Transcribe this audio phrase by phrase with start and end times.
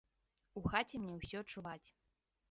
[0.61, 1.89] У хаце мне ўсё чуваць.